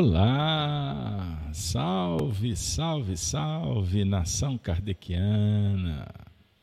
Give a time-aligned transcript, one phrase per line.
[0.00, 1.50] Olá!
[1.52, 6.06] Salve, salve, salve, nação kardeciana!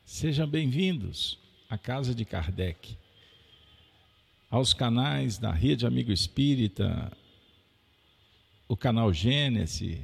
[0.06, 1.38] Sejam bem-vindos
[1.70, 2.96] à Casa de Kardec,
[4.50, 7.12] aos canais da Rede Amigo Espírita,
[8.70, 10.00] o canal Gênesis,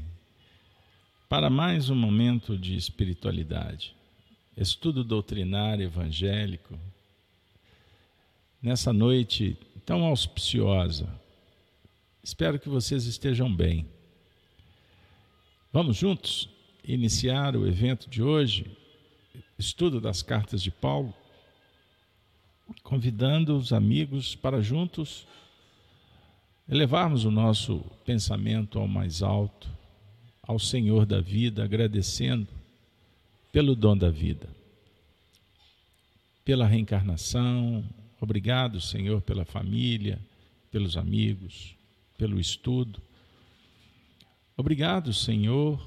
[1.30, 3.96] para mais um momento de espiritualidade,
[4.58, 6.78] estudo doutrinário evangélico,
[8.62, 11.21] nessa noite tão auspiciosa
[12.24, 13.88] Espero que vocês estejam bem.
[15.74, 16.48] Vamos juntos
[16.84, 18.78] iniciar o evento de hoje,
[19.58, 21.12] estudo das cartas de Paulo,
[22.84, 25.26] convidando os amigos para juntos
[26.70, 29.68] elevarmos o nosso pensamento ao mais alto,
[30.44, 32.48] ao Senhor da vida, agradecendo
[33.52, 34.48] pelo dom da vida,
[36.46, 37.84] pela reencarnação.
[38.20, 40.20] Obrigado, Senhor, pela família,
[40.70, 41.81] pelos amigos
[42.22, 43.02] pelo estudo.
[44.56, 45.84] Obrigado, Senhor.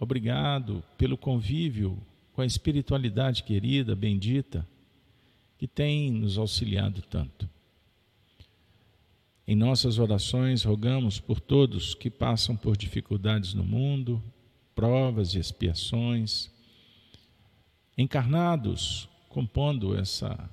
[0.00, 1.96] Obrigado pelo convívio
[2.32, 4.66] com a espiritualidade querida, bendita,
[5.56, 7.48] que tem nos auxiliado tanto.
[9.46, 14.20] Em nossas orações, rogamos por todos que passam por dificuldades no mundo,
[14.74, 16.50] provas e expiações,
[17.96, 20.50] encarnados, compondo essa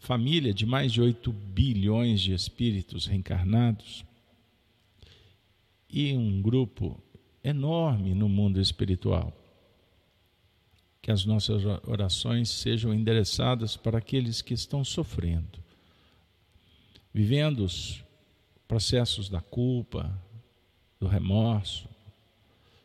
[0.00, 4.02] família de mais de 8 bilhões de espíritos reencarnados
[5.88, 7.00] e um grupo
[7.44, 9.36] enorme no mundo espiritual.
[11.02, 15.58] Que as nossas orações sejam endereçadas para aqueles que estão sofrendo,
[17.12, 18.02] vivendo os
[18.66, 20.10] processos da culpa,
[20.98, 21.88] do remorso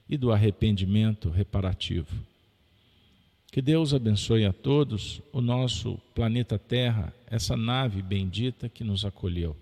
[0.07, 2.15] e do arrependimento reparativo
[3.55, 9.55] que Deus abençoe a todos o nosso planeta Terra, essa nave bendita que nos acolheu,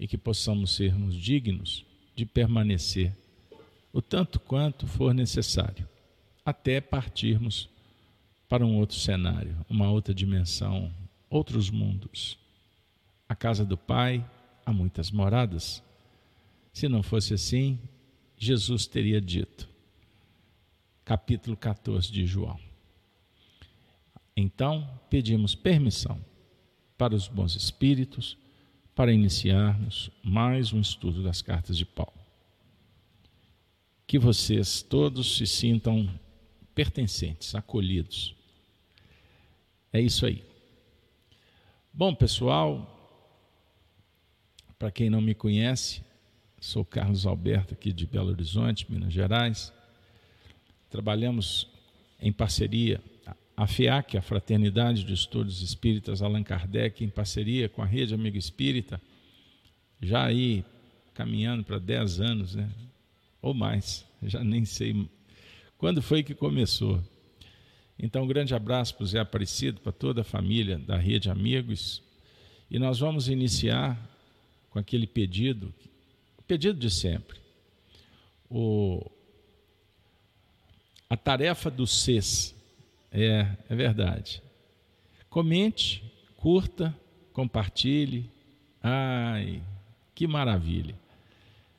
[0.00, 1.84] e que possamos sermos dignos
[2.16, 3.16] de permanecer
[3.92, 5.88] o tanto quanto for necessário,
[6.44, 7.68] até partirmos
[8.48, 10.92] para um outro cenário, uma outra dimensão,
[11.30, 12.36] outros mundos.
[13.28, 14.28] A casa do Pai
[14.66, 15.80] há muitas moradas.
[16.72, 17.78] Se não fosse assim,
[18.36, 19.68] Jesus teria dito.
[21.04, 22.67] Capítulo 14 de João.
[24.40, 26.24] Então, pedimos permissão
[26.96, 28.38] para os bons espíritos
[28.94, 32.14] para iniciarmos mais um estudo das cartas de Paulo.
[34.06, 36.08] Que vocês todos se sintam
[36.72, 38.32] pertencentes, acolhidos.
[39.92, 40.44] É isso aí.
[41.92, 42.96] Bom, pessoal,
[44.78, 46.00] para quem não me conhece,
[46.60, 49.72] sou Carlos Alberto aqui de Belo Horizonte, Minas Gerais.
[50.88, 51.66] Trabalhamos
[52.20, 53.02] em parceria
[53.58, 58.38] a FIAC, a Fraternidade de Estudos Espíritas Allan Kardec, em parceria com a Rede Amigo
[58.38, 59.02] Espírita,
[60.00, 60.64] já aí
[61.12, 62.70] caminhando para 10 anos, né?
[63.42, 65.08] ou mais, já nem sei
[65.76, 67.02] quando foi que começou.
[67.98, 72.00] Então, um grande abraço para o Zé Aparecido, para toda a família da Rede Amigos,
[72.70, 74.00] e nós vamos iniciar
[74.70, 75.74] com aquele pedido,
[76.46, 77.40] pedido de sempre,
[78.48, 79.04] o,
[81.10, 82.54] a tarefa do CES,
[83.10, 84.42] é, é verdade.
[85.28, 86.02] Comente,
[86.36, 86.94] curta,
[87.32, 88.30] compartilhe.
[88.82, 89.62] Ai,
[90.14, 90.94] que maravilha.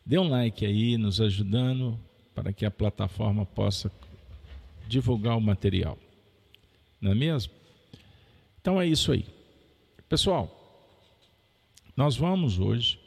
[0.05, 1.99] Dê um like aí, nos ajudando
[2.33, 3.91] para que a plataforma possa
[4.87, 5.97] divulgar o material.
[6.99, 7.53] Não é mesmo?
[8.61, 9.25] Então é isso aí.
[10.07, 10.55] Pessoal,
[11.95, 12.99] nós vamos hoje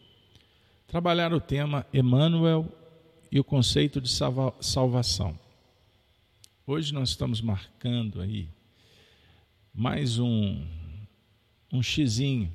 [0.86, 2.66] trabalhar o tema Emmanuel
[3.30, 5.41] e o conceito de salva salvação.
[6.64, 8.48] Hoje nós estamos marcando aí
[9.74, 10.64] mais um,
[11.72, 12.54] um xizinho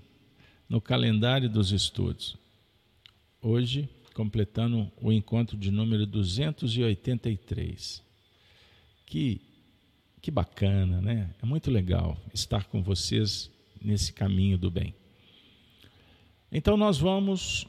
[0.69, 2.38] no calendário dos estudos.
[3.42, 8.01] Hoje, completando o encontro de número 283.
[9.06, 9.42] Que,
[10.21, 11.36] que bacana, né?
[11.44, 13.51] É muito legal estar com vocês
[13.81, 14.95] nesse caminho do bem.
[16.50, 17.68] Então, nós vamos,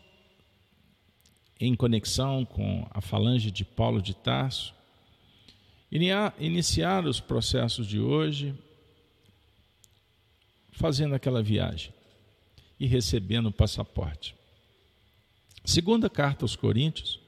[1.58, 4.77] em conexão com a falange de Paulo de Tarso,
[5.90, 8.54] iniciar os processos de hoje
[10.72, 11.92] fazendo aquela viagem
[12.78, 14.34] e recebendo o passaporte.
[15.64, 17.18] Segunda carta aos Coríntios.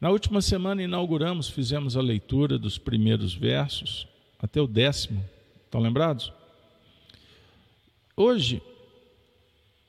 [0.00, 4.06] Na última semana inauguramos, fizemos a leitura dos primeiros versos
[4.38, 5.24] até o décimo.
[5.64, 6.32] Estão lembrados?
[8.16, 8.62] Hoje,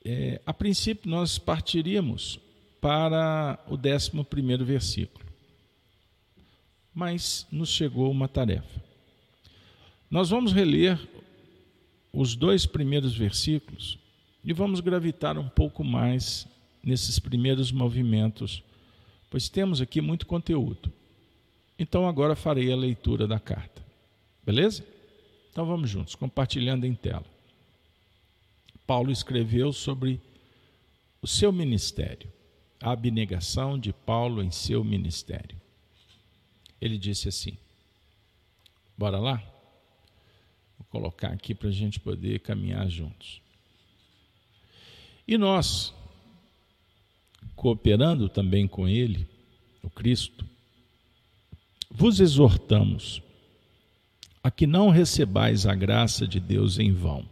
[0.04, 2.40] é, a princípio, nós partiríamos
[2.82, 5.25] para o décimo primeiro versículo
[6.96, 8.82] mas nos chegou uma tarefa.
[10.10, 10.98] Nós vamos reler
[12.14, 14.00] os dois primeiros versículos
[14.42, 16.48] e vamos gravitar um pouco mais
[16.82, 18.64] nesses primeiros movimentos,
[19.30, 20.92] pois temos aqui muito conteúdo.
[21.78, 23.84] Então agora farei a leitura da carta.
[24.46, 24.86] Beleza?
[25.52, 27.26] Então vamos juntos, compartilhando em tela.
[28.88, 30.22] Paulo escreveu sobre
[31.22, 32.32] o seu ministério,
[32.80, 35.65] a abnegação de Paulo em seu ministério.
[36.82, 37.58] Ele disse assim:
[38.98, 39.44] Bora lá?
[40.78, 43.42] Vou colocar aqui para a gente poder caminhar juntos.
[45.28, 45.94] E nós,
[47.56, 49.28] cooperando também com Ele,
[49.82, 50.46] o Cristo,
[51.90, 53.22] vos exortamos
[54.44, 57.28] a que não recebais a graça de Deus em vão.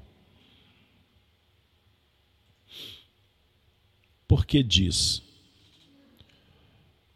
[4.28, 5.22] Porque diz: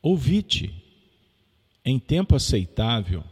[0.02, 0.87] Ouvi-te
[1.88, 3.24] em tempo aceitável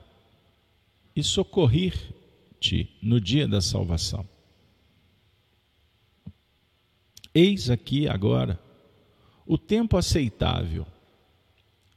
[1.14, 4.26] e socorrir-te no dia da salvação.
[7.34, 8.58] Eis aqui agora
[9.46, 10.88] o tempo aceitável.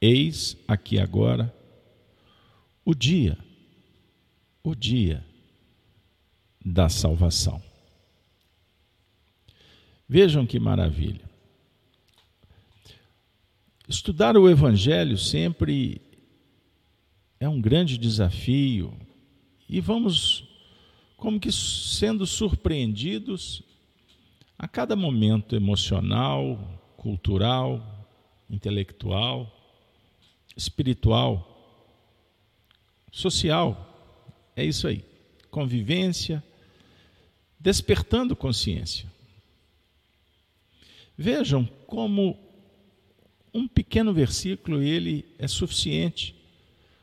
[0.01, 1.55] Eis aqui agora
[2.85, 3.39] o dia,
[4.61, 5.25] o dia
[6.67, 7.63] da salvação.
[10.09, 11.31] Vejam que maravilha.
[13.89, 16.08] Estudar o Evangelho sempre
[17.41, 18.93] é um grande desafio
[19.69, 20.45] e vamos,
[21.17, 23.63] como que sendo surpreendidos
[24.59, 26.59] a cada momento emocional,
[26.97, 28.09] cultural,
[28.51, 29.55] intelectual,
[30.57, 31.55] espiritual,
[33.13, 33.85] social.
[34.57, 35.05] É isso aí.
[35.51, 36.43] Convivência,
[37.61, 39.11] despertando consciência.
[41.17, 42.39] Vejam como
[43.53, 46.38] um pequeno versículo ele é suficiente,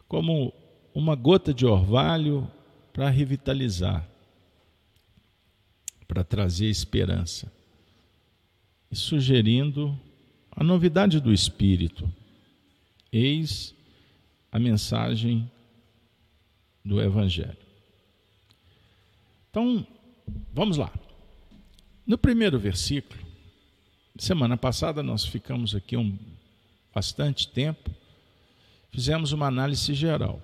[0.07, 0.53] como
[0.93, 2.49] uma gota de orvalho
[2.93, 4.07] para revitalizar
[6.07, 7.51] para trazer esperança
[8.91, 9.99] e sugerindo
[10.51, 12.11] a novidade do Espírito.
[13.11, 13.75] Eis
[14.51, 15.49] a mensagem
[16.83, 17.57] do Evangelho.
[19.49, 19.85] Então,
[20.53, 20.93] vamos lá.
[22.05, 23.19] No primeiro versículo,
[24.17, 26.17] semana passada nós ficamos aqui um
[26.93, 27.89] bastante tempo,
[28.95, 30.41] fizemos uma análise geral.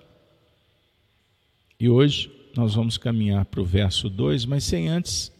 [1.80, 5.32] E hoje nós vamos caminhar para o verso 2, mas sem antes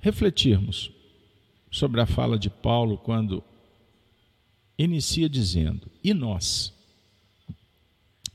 [0.00, 0.90] refletirmos
[1.70, 3.44] sobre a fala de Paulo quando
[4.76, 6.74] inicia dizendo: E nós,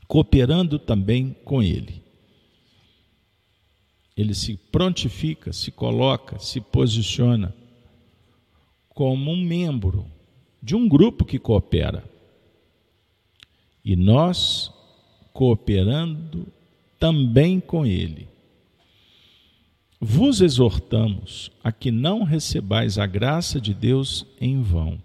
[0.08, 2.02] cooperando também com ele.
[4.16, 7.54] Ele se prontifica, se coloca, se posiciona
[8.88, 10.10] como um membro
[10.62, 12.13] de um grupo que coopera.
[13.84, 14.72] E nós,
[15.32, 16.46] cooperando
[16.98, 18.28] também com ele,
[20.00, 24.98] vos exortamos a que não recebais a graça de Deus em vão.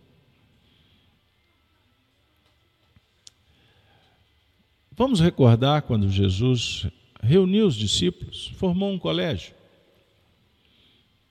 [4.91, 6.85] Vamos recordar quando Jesus
[7.21, 9.53] reuniu os discípulos, formou um colégio.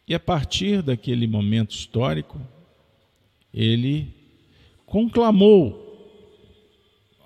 [0.07, 2.41] E a partir daquele momento histórico,
[3.53, 4.15] ele
[4.87, 5.88] conclamou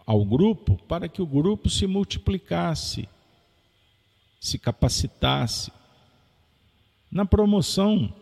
[0.07, 3.09] ao grupo para que o grupo se multiplicasse,
[4.41, 5.71] se capacitasse,
[7.11, 8.13] na promoção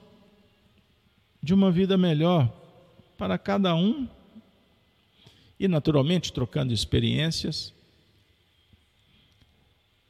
[1.43, 2.53] de uma vida melhor
[3.17, 4.09] para cada um
[5.59, 7.73] e, naturalmente, trocando experiências,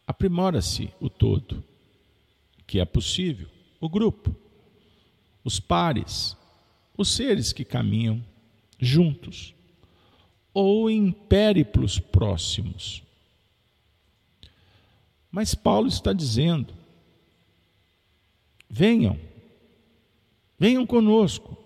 [0.06, 1.62] aprimora-se o todo,
[2.66, 3.48] que é possível,
[3.80, 4.34] o grupo,
[5.44, 6.36] os pares,
[6.96, 8.24] os seres que caminham
[8.78, 9.54] juntos
[10.52, 13.02] ou em périplos próximos.
[15.30, 16.80] Mas Paulo está dizendo
[18.70, 19.18] Venham,
[20.56, 21.58] venham conosco.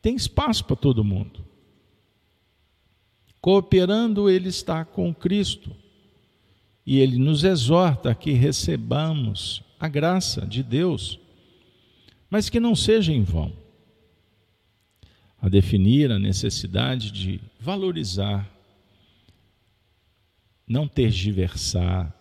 [0.00, 1.44] Tem espaço para todo mundo.
[3.40, 5.74] Cooperando, ele está com Cristo.
[6.86, 11.18] E ele nos exorta a que recebamos a graça de Deus,
[12.30, 13.52] mas que não seja em vão.
[15.42, 18.48] A definir a necessidade de valorizar,
[20.66, 22.16] não tergiversar,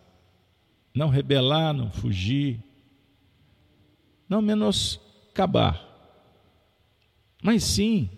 [0.93, 2.59] não rebelar, não fugir,
[4.27, 5.87] não menoscabar,
[7.41, 8.09] mas sim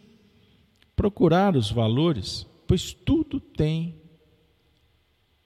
[0.96, 3.96] procurar os valores, pois tudo tem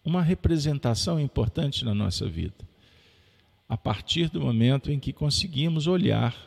[0.05, 2.67] uma representação importante na nossa vida.
[3.67, 6.46] A partir do momento em que conseguimos olhar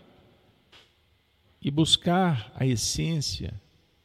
[1.62, 3.61] e buscar a essência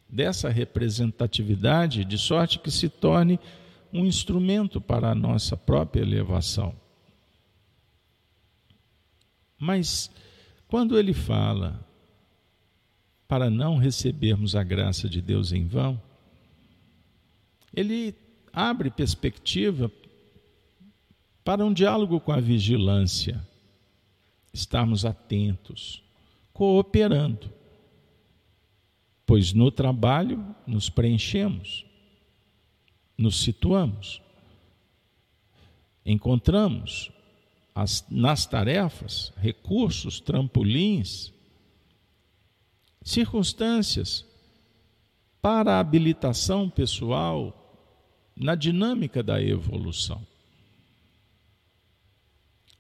[0.10, 3.40] dessa representatividade, de sorte que se torne
[3.92, 6.76] um instrumento para a nossa própria elevação.
[9.58, 10.12] Mas
[10.68, 11.86] quando ele fala
[13.28, 16.02] para não recebermos a graça de Deus em vão,
[17.74, 18.16] ele
[18.54, 19.92] abre perspectiva
[21.44, 23.46] para um diálogo com a vigilância,
[24.54, 26.05] estarmos atentos,
[26.56, 27.52] cooperando,
[29.26, 31.86] pois no trabalho nos preenchemos,
[33.18, 34.22] nos situamos,
[36.06, 37.12] encontramos
[37.76, 41.34] as, nas tarefas recursos, trampolins,
[43.04, 44.26] circunstâncias
[45.42, 47.84] para a habilitação pessoal
[48.34, 50.26] na dinâmica da evolução.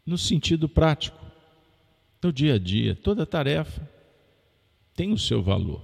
[0.05, 1.24] No sentido prático,
[2.25, 3.87] no dia a dia, toda tarefa
[4.95, 5.81] tem o seu valor.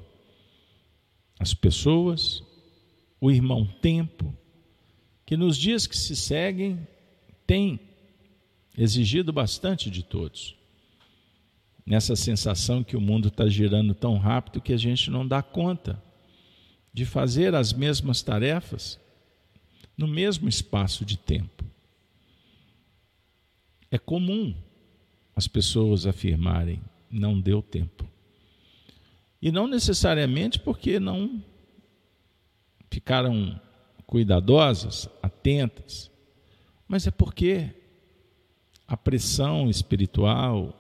[1.40, 2.44] As pessoas,
[3.20, 4.36] o irmão tempo,
[5.24, 6.88] que nos dias que se seguem
[7.46, 7.80] tem
[8.76, 10.56] exigido bastante de todos.
[11.86, 16.02] Nessa sensação que o mundo está girando tão rápido que a gente não dá conta
[16.92, 19.00] de fazer as mesmas tarefas
[19.96, 21.64] no mesmo espaço de tempo.
[23.92, 24.56] É comum
[25.42, 26.80] as pessoas afirmarem:
[27.10, 28.08] não deu tempo.
[29.42, 31.44] E não necessariamente porque não
[32.92, 33.60] ficaram
[34.06, 36.12] cuidadosas, atentas,
[36.88, 37.72] mas é porque
[38.88, 40.78] a pressão espiritual,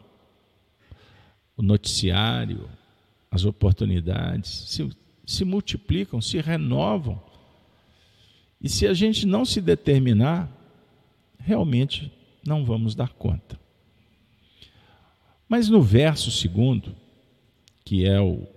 [1.58, 2.70] o noticiário,
[3.32, 4.88] as oportunidades se,
[5.26, 7.20] se multiplicam, se renovam.
[8.62, 10.48] E se a gente não se determinar,
[11.40, 12.12] realmente
[12.46, 13.61] não vamos dar conta.
[15.52, 16.96] Mas no verso segundo,
[17.84, 18.48] que é o,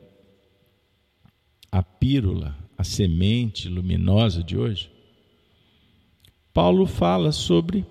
[1.72, 4.92] a pílula, a semente luminosa de hoje,
[6.52, 7.84] Paulo fala sobre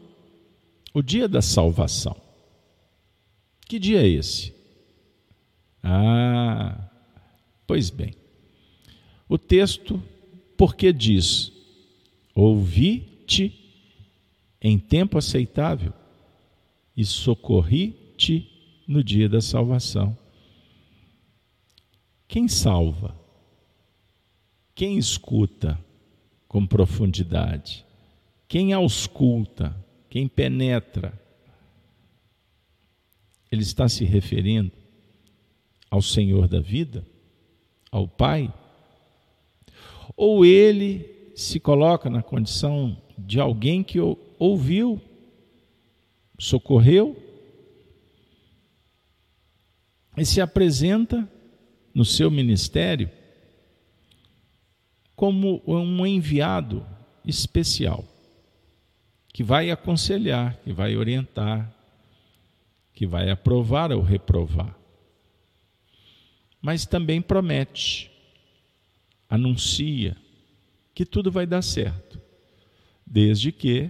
[0.94, 2.16] o dia da salvação.
[3.68, 4.54] Que dia é esse?
[5.84, 6.90] Ah,
[7.68, 8.14] pois bem.
[9.28, 10.02] O texto,
[10.56, 11.52] porque diz:
[12.34, 13.54] Ouvi-te
[14.62, 15.92] em tempo aceitável
[16.96, 18.53] e socorri-te
[18.94, 20.18] no dia da salvação.
[22.28, 23.14] Quem salva?
[24.74, 25.78] Quem escuta
[26.48, 27.86] com profundidade?
[28.48, 29.84] Quem ausculta?
[30.14, 31.12] quem penetra,
[33.52, 34.72] ele está se referindo
[35.90, 37.04] ao Senhor da vida,
[37.92, 38.54] ao Pai?
[40.16, 43.98] Ou ele se coloca na condição de alguém que
[44.38, 45.02] ouviu,
[46.38, 47.18] socorreu
[50.18, 51.28] e se apresenta
[51.94, 53.10] no seu ministério
[55.16, 56.86] como um enviado
[57.26, 58.06] especial
[59.34, 61.74] que vai aconselhar, que vai orientar,
[62.94, 64.78] que vai aprovar ou reprovar.
[66.62, 68.12] Mas também promete,
[69.28, 70.16] anuncia
[70.94, 72.22] que tudo vai dar certo,
[73.06, 73.90] desde que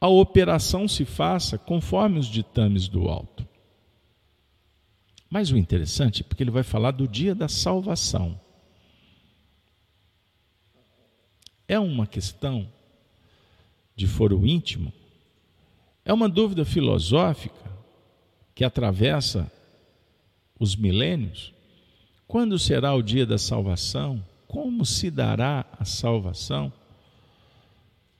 [0.00, 3.46] a operação se faça conforme os ditames do alto.
[5.28, 8.38] Mas o interessante é porque ele vai falar do dia da salvação.
[11.66, 12.68] É uma questão
[13.96, 14.92] de foro íntimo?
[16.04, 17.66] É uma dúvida filosófica
[18.54, 19.50] que atravessa
[20.58, 21.52] os milênios?
[22.28, 24.24] Quando será o dia da salvação?
[24.46, 26.72] Como se dará a salvação?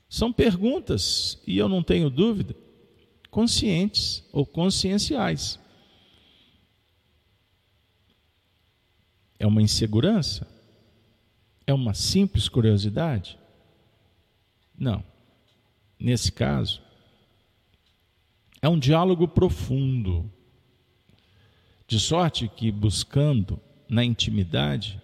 [0.08, 2.54] São perguntas, e eu não tenho dúvida,
[3.30, 5.58] conscientes ou conscienciais.
[9.38, 10.46] É uma insegurança?
[11.66, 13.38] É uma simples curiosidade?
[14.78, 15.04] Não.
[15.98, 16.80] Nesse caso,
[18.62, 20.30] é um diálogo profundo,
[21.86, 25.00] de sorte que, buscando na intimidade,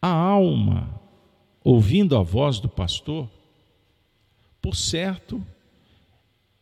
[0.00, 1.00] a alma,
[1.62, 3.28] ouvindo a voz do pastor,
[4.66, 5.46] por certo,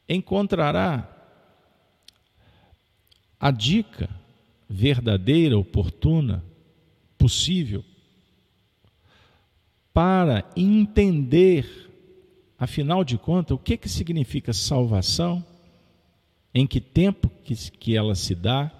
[0.06, 1.10] encontrará
[3.40, 4.10] a dica
[4.68, 6.44] verdadeira, oportuna,
[7.16, 7.82] possível
[9.90, 11.66] para entender,
[12.58, 15.42] afinal de contas, o que, que significa salvação,
[16.52, 18.70] em que tempo que, que ela se dá,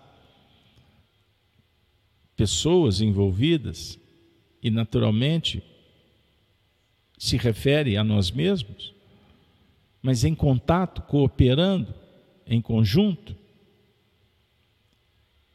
[2.36, 3.98] pessoas envolvidas
[4.62, 5.62] e, naturalmente,
[7.16, 8.93] se refere a nós mesmos,
[10.04, 11.94] mas em contato, cooperando,
[12.46, 13.34] em conjunto.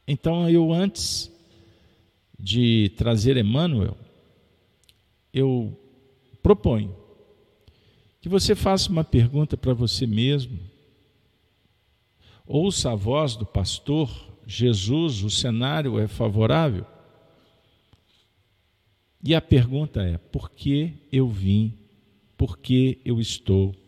[0.08, 1.30] Então, eu antes
[2.36, 3.96] de trazer Emmanuel,
[5.32, 5.72] eu
[6.42, 6.92] proponho
[8.20, 10.58] que você faça uma pergunta para você mesmo.
[12.44, 14.10] Ouça a voz do pastor
[14.44, 16.84] Jesus, o cenário é favorável.
[19.22, 21.78] E a pergunta é: por que eu vim?
[22.36, 23.79] Por que eu estou?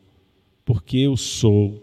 [0.64, 1.82] Por que eu sou?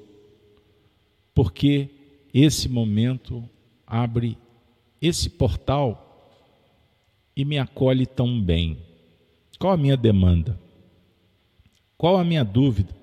[1.34, 1.90] Por que
[2.34, 3.48] esse momento
[3.86, 4.38] abre
[5.02, 6.06] esse portal
[7.36, 8.78] e me acolhe tão bem?
[9.58, 10.60] Qual a minha demanda?
[11.98, 12.96] Qual a minha dúvida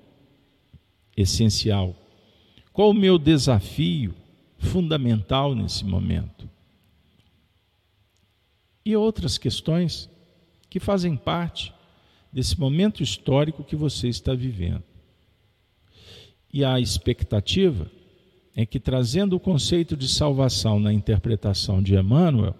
[1.15, 1.95] essencial?
[2.73, 4.13] Qual o meu desafio
[4.57, 6.49] fundamental nesse momento?
[8.83, 10.09] E outras questões
[10.69, 11.73] que fazem parte
[12.31, 14.83] desse momento histórico que você está vivendo.
[16.57, 17.87] E a expectativa
[18.55, 22.55] é que, trazendo o conceito de salvação na interpretação de Emmanuel,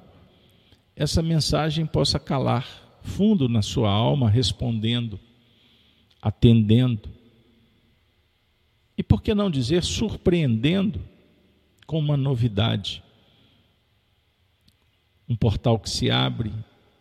[0.95, 5.19] essa mensagem possa calar fundo na sua alma, respondendo,
[6.21, 7.09] atendendo.
[8.95, 11.01] E por que não dizer surpreendendo
[11.87, 13.01] com uma novidade?
[15.27, 16.53] Um portal que se abre,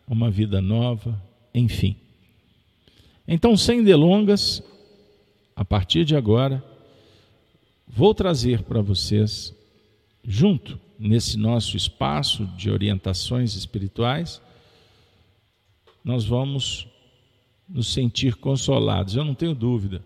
[0.09, 1.23] uma vida nova,
[1.53, 1.95] enfim.
[3.29, 4.62] Então, sem delongas,
[5.55, 6.65] a partir de agora,
[7.87, 9.55] vou trazer para vocês,
[10.25, 14.40] junto nesse nosso espaço de orientações espirituais,
[16.05, 16.87] nós vamos
[17.69, 20.05] nos sentir consolados, eu não tenho dúvida,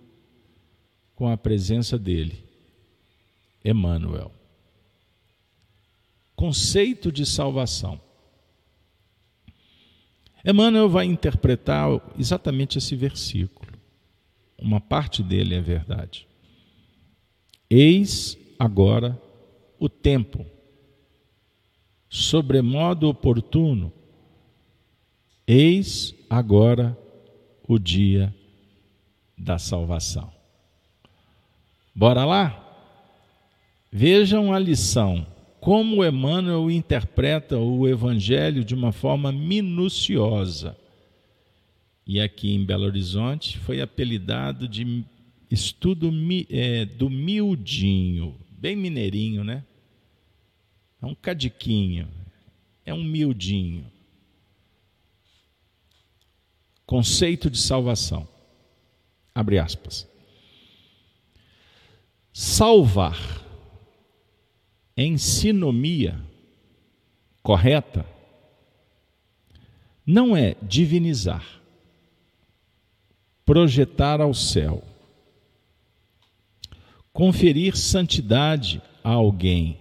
[1.14, 2.42] com a presença dele,
[3.64, 4.32] Emmanuel.
[6.34, 8.00] Conceito de salvação.
[10.42, 11.88] Emmanuel vai interpretar
[12.18, 13.70] exatamente esse versículo.
[14.58, 16.26] Uma parte dele é verdade.
[17.70, 19.16] Eis agora
[19.78, 20.44] o tempo,
[22.08, 23.92] sobremodo oportuno,
[25.46, 26.98] eis agora
[27.68, 28.34] o dia
[29.38, 30.32] da salvação.
[31.94, 32.66] Bora lá?
[33.92, 35.24] Vejam a lição
[35.60, 40.76] como Emmanuel interpreta o Evangelho de uma forma minuciosa.
[42.06, 45.04] E aqui em Belo Horizonte foi apelidado de
[45.50, 46.12] estudo
[46.48, 49.64] é, do miudinho, bem mineirinho, né?
[51.02, 52.08] É um cadiquinho,
[52.84, 53.90] é um miudinho.
[56.86, 58.28] Conceito de salvação.
[59.34, 60.06] Abre aspas.
[62.32, 63.40] Salvar
[64.96, 66.20] em sinomia
[67.42, 68.04] correta
[70.04, 71.60] não é divinizar,
[73.44, 74.82] projetar ao céu,
[77.12, 79.78] conferir santidade a alguém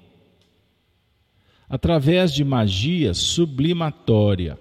[1.70, 4.60] através de magia sublimatória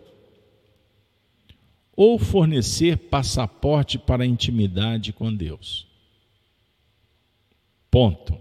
[1.97, 5.89] ou fornecer passaporte para a intimidade com Deus.
[7.91, 8.39] Ponto.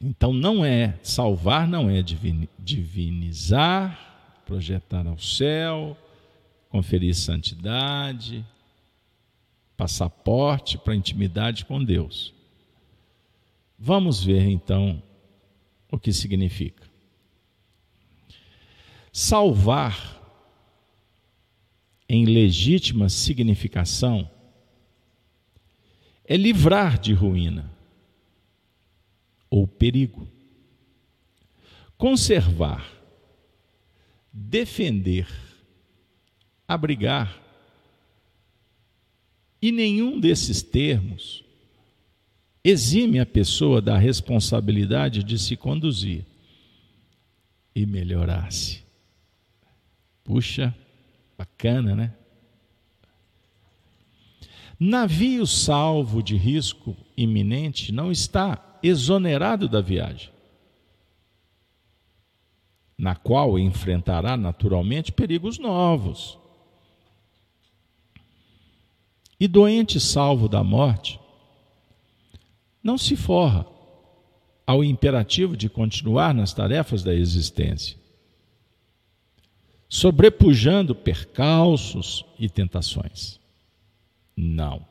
[0.00, 2.02] Então não é salvar, não é
[2.58, 5.96] divinizar, projetar ao céu,
[6.70, 8.44] conferir santidade,
[9.78, 12.34] passaporte para intimidade com Deus.
[13.78, 15.00] Vamos ver então
[15.88, 16.84] o que significa.
[19.12, 20.16] Salvar
[22.08, 24.28] em legítima significação
[26.24, 27.70] é livrar de ruína
[29.48, 30.26] ou perigo.
[31.96, 32.84] Conservar,
[34.32, 35.28] defender,
[36.66, 37.47] abrigar.
[39.60, 41.44] E nenhum desses termos
[42.62, 46.24] exime a pessoa da responsabilidade de se conduzir
[47.74, 48.82] e melhorar-se.
[50.22, 50.74] Puxa,
[51.36, 52.14] bacana, né?
[54.78, 60.30] Navio salvo de risco iminente não está exonerado da viagem,
[62.96, 66.38] na qual enfrentará naturalmente perigos novos.
[69.40, 71.20] E doente salvo da morte,
[72.82, 73.66] não se forra
[74.66, 77.96] ao imperativo de continuar nas tarefas da existência,
[79.88, 83.38] sobrepujando percalços e tentações.
[84.36, 84.86] Não.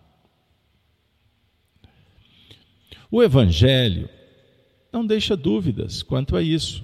[3.10, 4.10] O Evangelho
[4.92, 6.84] não deixa dúvidas quanto a isso.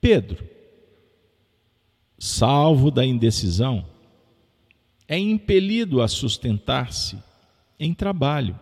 [0.00, 0.48] Pedro,
[2.18, 3.86] salvo da indecisão,
[5.08, 7.18] é impelido a sustentar-se
[7.80, 8.60] em trabalho,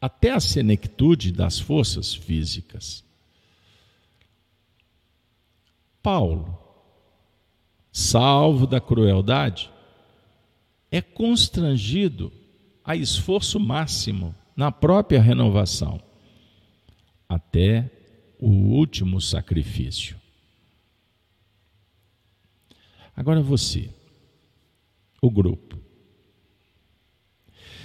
[0.00, 3.04] até a senectude das forças físicas.
[6.02, 6.58] Paulo,
[7.92, 9.70] salvo da crueldade,
[10.90, 12.32] é constrangido
[12.82, 16.00] a esforço máximo na própria renovação,
[17.28, 17.90] até
[18.38, 20.16] o último sacrifício.
[23.14, 23.90] Agora você,
[25.20, 25.78] o grupo.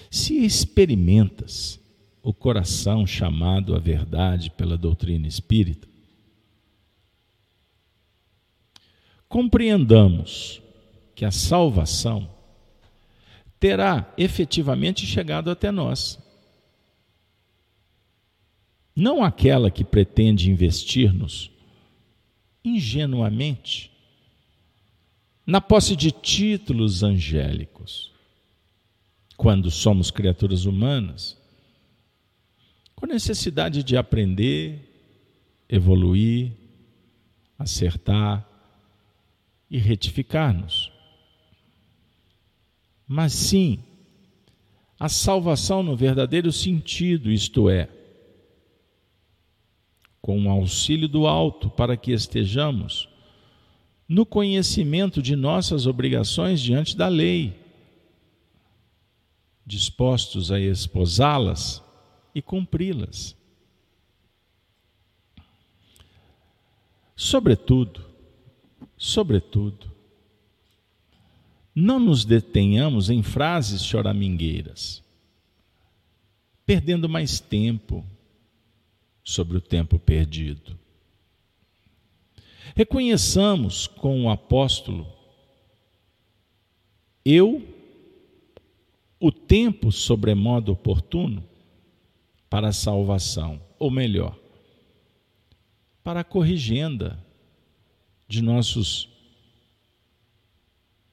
[0.10, 1.80] Se experimentas
[2.22, 5.88] o coração chamado à verdade pela doutrina espírita,
[9.28, 10.62] compreendamos
[11.16, 12.30] que a salvação
[13.60, 16.20] terá efetivamente chegado até nós.
[18.96, 21.50] Não aquela que pretende investir-nos
[22.64, 23.93] ingenuamente
[25.46, 28.12] na posse de títulos angélicos,
[29.36, 31.38] quando somos criaturas humanas,
[32.96, 34.80] com necessidade de aprender,
[35.68, 36.54] evoluir,
[37.58, 38.50] acertar,
[39.74, 40.92] e retificar-nos.
[43.08, 43.80] Mas sim,
[45.00, 47.90] a salvação no verdadeiro sentido, isto é,
[50.22, 53.10] com o auxílio do alto para que estejamos
[54.14, 57.58] no conhecimento de nossas obrigações diante da lei,
[59.66, 61.82] dispostos a esposá-las
[62.36, 63.36] e cumpri-las.
[67.16, 68.14] Sobretudo,
[69.04, 69.92] Sobretudo,
[71.76, 75.04] não nos detenhamos em frases choramingueiras,
[76.66, 78.06] perdendo mais tempo
[79.22, 80.80] sobre o tempo perdido.
[82.76, 85.08] Reconheçamos com o apóstolo,
[87.24, 87.66] eu,
[89.20, 91.44] o tempo sobremodo oportuno
[92.50, 94.38] para a salvação, ou melhor,
[96.04, 97.24] para a corrigenda
[98.28, 99.08] de nossos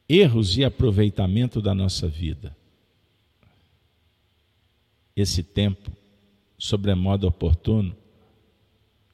[0.08, 2.56] erros e aproveitamento da nossa vida.
[5.14, 5.92] Esse tempo,
[6.58, 7.94] sobremodo oportuno,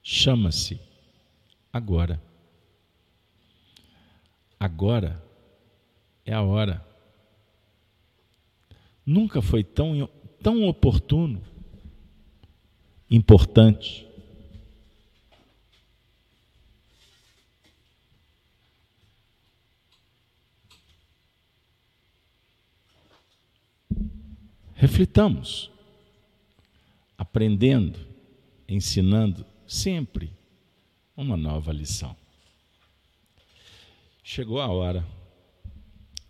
[0.02, 0.80] chama-se
[1.72, 2.26] agora.
[4.66, 5.22] Agora
[6.24, 6.85] é a hora.
[9.07, 10.09] Nunca foi tão,
[10.42, 11.40] tão oportuno,
[13.09, 14.05] importante,
[24.79, 25.70] Reflitamos,
[27.16, 27.98] aprendendo,
[28.68, 30.31] ensinando sempre
[31.16, 32.14] uma nova lição.
[34.29, 35.07] Chegou a hora,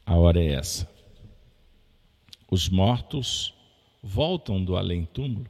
[0.05, 0.87] a hora é essa.
[2.51, 3.55] Os mortos
[4.03, 5.47] voltam do além-túmulo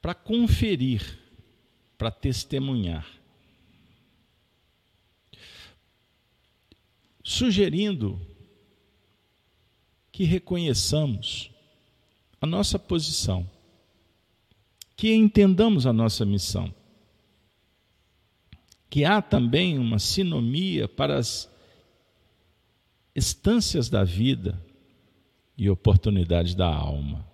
[0.00, 1.16] para conferir,
[1.96, 3.06] para testemunhar,
[7.22, 8.20] sugerindo
[10.10, 11.52] que reconheçamos
[12.40, 13.48] a nossa posição,
[14.96, 16.74] que entendamos a nossa missão,
[18.92, 21.50] que há também uma sinomia para as
[23.14, 24.62] estâncias da vida
[25.56, 27.26] e oportunidades da alma.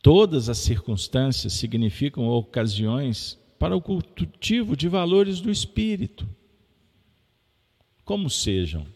[0.00, 6.24] Todas as circunstâncias significam ocasiões para o cultivo de valores do espírito,
[8.04, 8.86] como sejam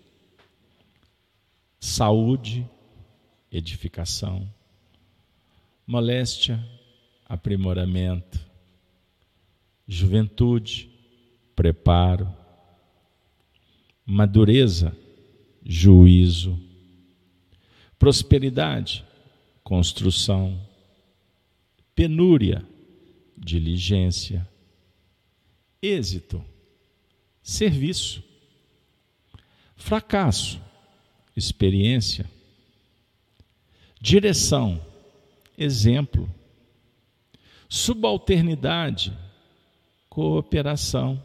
[1.81, 2.65] saúde,
[3.51, 4.49] edificação,
[5.85, 6.65] moléstia,
[7.29, 8.44] aprimoramento,
[9.87, 10.91] juventude,
[11.55, 12.33] preparo,
[14.05, 14.97] madureza,
[15.65, 16.59] juízo,
[17.99, 19.05] prosperidade,
[19.63, 20.61] construção,
[21.95, 22.67] penúria,
[23.37, 24.47] diligência,
[25.81, 26.45] êxito,
[27.43, 28.23] serviço,
[29.77, 30.61] fracasso,
[31.37, 32.29] experiência,
[34.01, 34.85] direção,
[35.57, 36.33] exemplo,
[37.69, 39.17] subalternidade,
[40.15, 41.21] cooperação,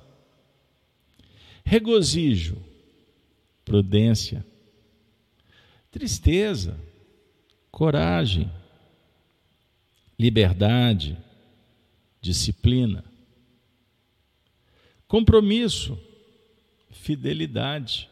[1.63, 2.57] regozijo,
[3.63, 4.43] prudência,
[5.91, 6.75] tristeza,
[7.69, 8.51] coragem,
[10.17, 11.15] liberdade,
[12.19, 13.03] disciplina,
[15.07, 15.95] compromisso,
[16.89, 18.09] fidelidade,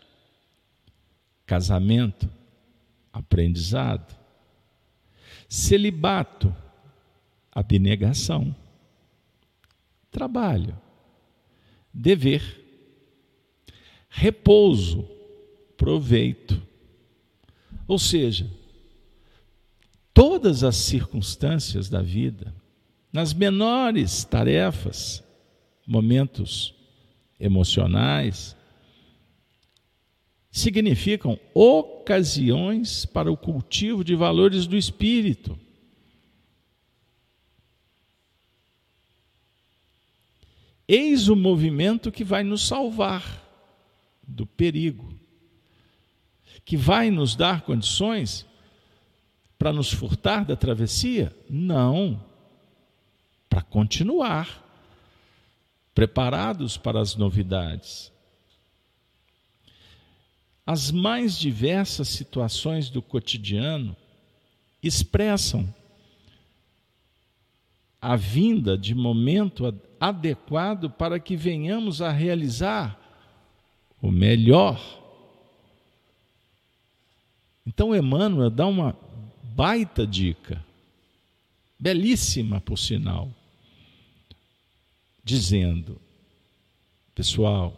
[1.43, 2.29] casamento,
[3.11, 4.15] aprendizado,
[5.49, 6.55] celibato,
[7.51, 8.55] abnegação,
[10.17, 10.75] trabalho,
[11.93, 12.41] dever,
[14.09, 15.07] repouso,
[15.77, 16.59] proveito.
[17.87, 18.49] Ou seja,
[20.15, 22.51] todas as circunstâncias da vida,
[23.13, 25.23] nas menores tarefas,
[25.85, 26.73] momentos
[27.39, 28.57] emocionais,
[30.49, 35.55] significam ocasiões para o cultivo de valores do espírito.
[40.87, 43.43] Eis o movimento que vai nos salvar
[44.25, 45.13] do perigo,
[46.63, 48.45] que vai nos dar condições
[49.59, 51.35] para nos furtar da travessia?
[51.49, 52.23] Não,
[53.49, 54.63] para continuar
[55.93, 58.11] preparados para as novidades.
[60.65, 63.95] As mais diversas situações do cotidiano
[64.83, 65.73] expressam
[67.99, 69.65] a vinda de momento
[69.99, 72.99] adequado para que venhamos a realizar
[74.01, 74.79] o melhor.
[77.65, 78.95] Então, Emmanuel dá uma
[79.55, 80.63] baita dica,
[81.79, 83.29] belíssima por sinal,
[85.23, 85.99] dizendo:
[87.13, 87.75] pessoal,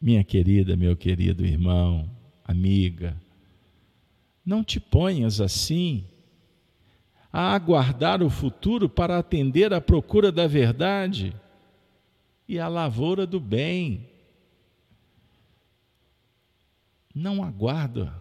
[0.00, 2.10] minha querida, meu querido irmão,
[2.44, 3.16] amiga,
[4.44, 6.04] não te ponhas assim
[7.32, 11.34] a aguardar o futuro para atender à procura da verdade
[12.48, 14.08] e à lavoura do bem.
[17.14, 18.20] Não aguarda,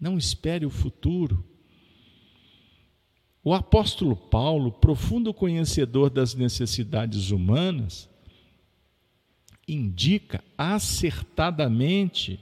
[0.00, 1.44] não espere o futuro.
[3.42, 8.08] O apóstolo Paulo, profundo conhecedor das necessidades humanas,
[9.68, 12.40] indica acertadamente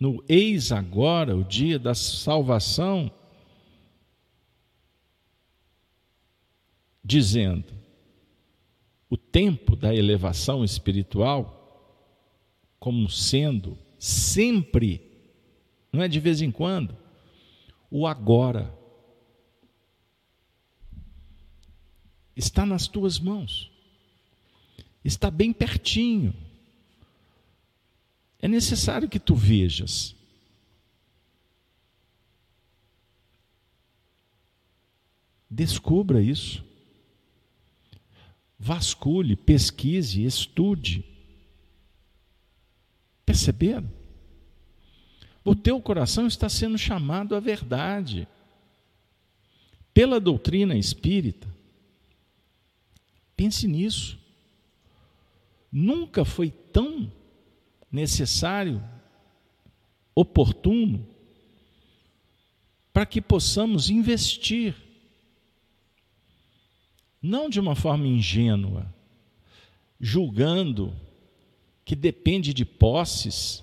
[0.00, 3.12] no eis agora, o dia da salvação,
[7.04, 7.74] dizendo:
[9.10, 11.58] o tempo da elevação espiritual
[12.78, 15.06] como sendo sempre,
[15.92, 16.96] não é de vez em quando,
[17.90, 18.74] o agora.
[22.34, 23.70] Está nas tuas mãos,
[25.04, 26.32] está bem pertinho
[28.42, 30.14] é necessário que tu vejas.
[35.48, 36.64] Descubra isso.
[38.58, 41.04] Vasculhe, pesquise, estude.
[43.26, 43.90] Perceberam?
[45.44, 48.28] O teu coração está sendo chamado à verdade.
[49.92, 51.48] Pela doutrina espírita.
[53.36, 54.18] Pense nisso.
[55.72, 57.10] Nunca foi tão
[57.90, 58.82] necessário,
[60.14, 61.06] oportuno,
[62.92, 64.74] para que possamos investir,
[67.22, 68.92] não de uma forma ingênua,
[70.00, 70.96] julgando
[71.84, 73.62] que depende de posses,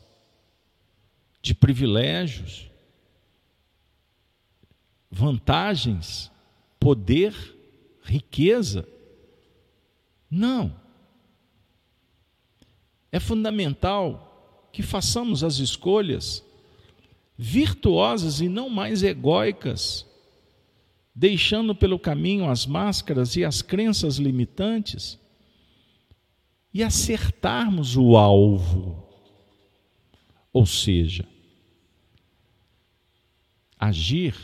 [1.42, 2.70] de privilégios,
[5.10, 6.32] vantagens,
[6.80, 7.34] poder,
[8.04, 8.88] riqueza.
[10.30, 10.87] Não.
[13.18, 16.46] É fundamental que façamos as escolhas
[17.36, 20.06] virtuosas e não mais egóicas,
[21.16, 25.18] deixando pelo caminho as máscaras e as crenças limitantes
[26.72, 29.04] e acertarmos o alvo.
[30.54, 31.28] Ou seja,
[33.80, 34.36] agir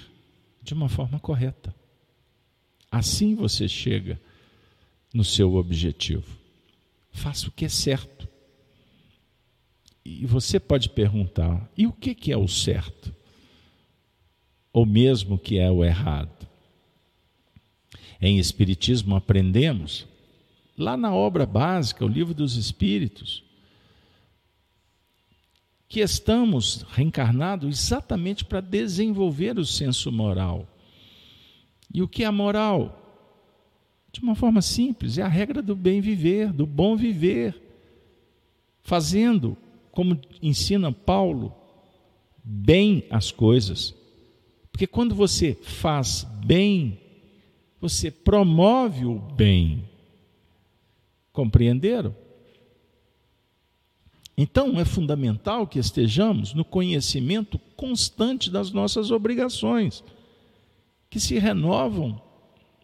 [0.64, 1.76] de uma forma correta.
[2.90, 4.20] Assim você chega
[5.14, 6.26] no seu objetivo.
[7.12, 8.33] Faça o que é certo.
[10.06, 13.13] E você pode perguntar: e o que é o certo?
[14.72, 16.48] Ou mesmo que é o errado?
[18.20, 20.08] Em Espiritismo aprendemos,
[20.78, 23.44] lá na obra básica, o Livro dos Espíritos,
[25.88, 30.68] que estamos reencarnados exatamente para desenvolver o senso moral.
[31.94, 33.00] E o que é a moral?
[34.12, 37.62] De uma forma simples, é a regra do bem viver, do bom viver,
[38.82, 39.58] fazendo
[39.94, 41.54] como ensina Paulo,
[42.44, 43.96] bem as coisas.
[44.72, 47.00] Porque quando você faz bem,
[47.80, 49.88] você promove o bem.
[51.32, 52.16] Compreenderam?
[54.36, 60.04] Então é fundamental que estejamos no conhecimento constante das nossas obrigações,
[61.08, 62.20] que se renovam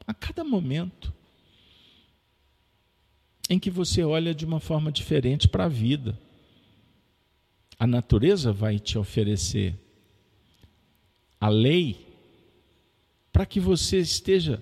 [0.06, 1.12] a cada momento
[3.50, 6.16] em que você olha de uma forma diferente para a vida
[7.80, 9.74] a natureza vai te oferecer
[11.40, 12.06] a lei
[13.32, 14.62] para que você esteja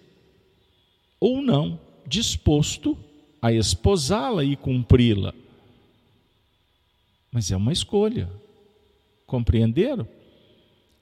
[1.19, 2.95] ou não disposto
[3.41, 5.33] a esposá-la e cumpri-la.
[7.31, 8.29] Mas é uma escolha.
[9.25, 10.07] Compreenderam?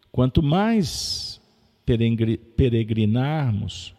[0.09, 1.41] Quanto mais
[2.55, 3.93] peregrinarmos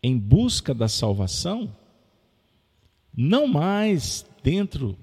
[0.00, 1.74] em busca da salvação,
[3.12, 4.96] não mais dentro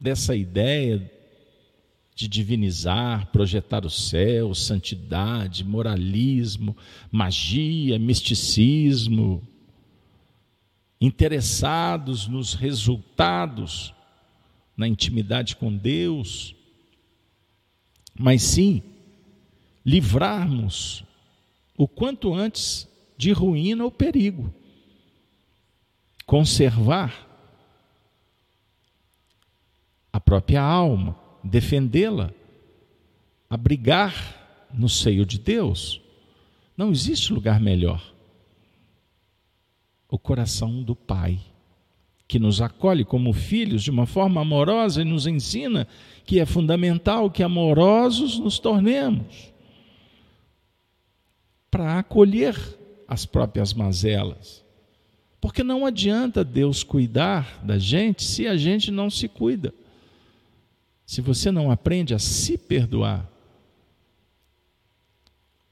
[0.00, 1.17] dessa ideia
[2.18, 6.76] de divinizar, projetar o céu, santidade, moralismo,
[7.12, 9.40] magia, misticismo.
[11.00, 13.94] interessados nos resultados,
[14.76, 16.56] na intimidade com Deus,
[18.18, 18.82] mas sim
[19.86, 21.04] livrarmos
[21.76, 24.52] o quanto antes de ruína ou perigo.
[26.26, 27.28] Conservar
[30.12, 32.32] a própria alma, defendê-la,
[33.48, 36.00] abrigar no seio de Deus.
[36.76, 38.02] Não existe lugar melhor.
[40.08, 41.38] O coração do Pai,
[42.26, 45.86] que nos acolhe como filhos de uma forma amorosa e nos ensina
[46.24, 49.52] que é fundamental que amorosos nos tornemos
[51.70, 52.56] para acolher
[53.06, 54.64] as próprias mazelas.
[55.40, 59.72] Porque não adianta Deus cuidar da gente se a gente não se cuida.
[61.08, 63.26] Se você não aprende a se perdoar,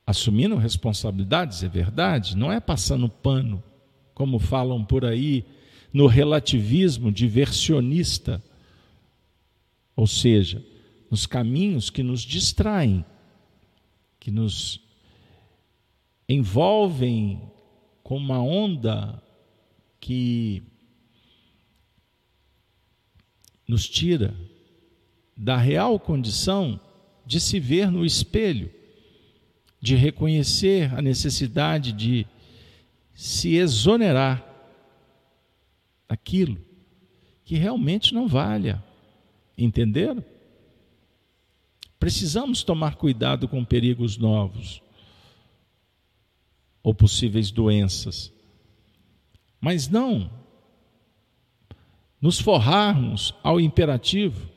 [0.07, 3.62] assumindo responsabilidades, é verdade, não é passando pano,
[4.14, 5.44] como falam por aí
[5.92, 8.42] no relativismo diversionista,
[9.94, 10.64] ou seja,
[11.11, 13.05] nos caminhos que nos distraem,
[14.18, 14.81] que nos
[16.27, 17.42] envolvem
[18.03, 19.22] com uma onda
[20.01, 20.62] que
[23.68, 24.35] nos tira
[25.37, 26.81] da real condição
[27.27, 28.72] de se ver no espelho,
[29.81, 32.27] de reconhecer a necessidade de
[33.12, 34.44] se exonerar
[36.09, 36.59] daquilo
[37.44, 38.83] que realmente não valha.
[39.59, 40.25] Entenderam?
[41.99, 44.83] Precisamos tomar cuidado com perigos novos
[46.83, 48.33] ou possíveis doenças,
[49.61, 50.31] mas não
[52.20, 54.56] nos forrarmos ao imperativo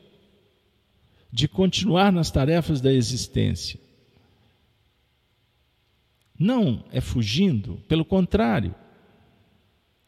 [1.32, 3.78] de continuar nas tarefas da existência.
[6.38, 8.74] Não é fugindo, pelo contrário,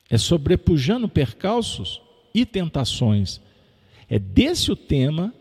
[0.08, 2.00] é sobrepujando percalços
[2.34, 3.40] e tentações.
[4.08, 5.34] É desse o tema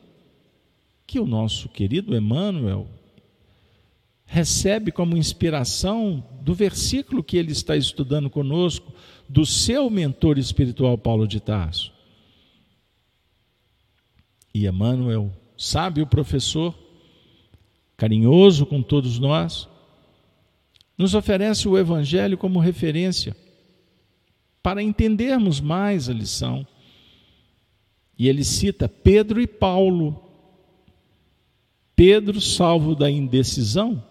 [1.08, 2.88] que o nosso querido Emmanuel
[4.26, 8.94] recebe como inspiração do versículo que ele está estudando conosco,
[9.28, 11.92] do seu mentor espiritual Paulo de Tarso.
[14.54, 16.74] E Emmanuel sábio professor,
[17.96, 19.70] carinhoso com todos nós,
[20.98, 23.38] nos oferece o Evangelho como referência
[24.64, 26.66] para entendermos mais a lição.
[28.18, 30.20] E ele cita Pedro e Paulo.
[31.96, 34.04] Pedro, salvo da indecisão,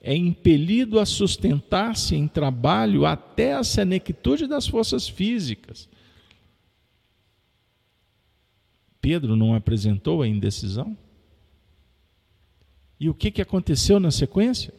[0.00, 5.88] é impelido a sustentar-se em trabalho até a senectude das forças físicas
[9.06, 10.98] Pedro não apresentou a indecisão?
[12.98, 14.74] E o que, que aconteceu na sequência?